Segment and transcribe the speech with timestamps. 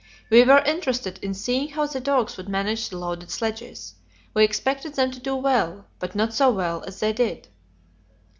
[0.31, 3.93] We were interested in seeing how the dogs would manage the loaded sledges.
[4.33, 7.49] We expected them to do well, but not so well as they did.